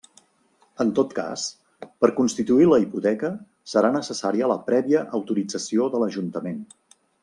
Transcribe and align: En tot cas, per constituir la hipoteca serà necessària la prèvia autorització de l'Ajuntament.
En 0.85 0.93
tot 0.99 1.13
cas, 1.19 1.43
per 2.05 2.09
constituir 2.21 2.67
la 2.71 2.81
hipoteca 2.85 3.33
serà 3.75 3.95
necessària 4.01 4.53
la 4.57 4.59
prèvia 4.73 5.09
autorització 5.23 5.95
de 5.97 6.05
l'Ajuntament. 6.07 6.63